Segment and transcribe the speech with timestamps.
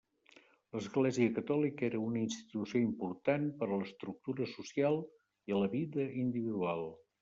[0.77, 6.89] L'Església Catòlica era una institució important per a l'estructura social i a la vida individual.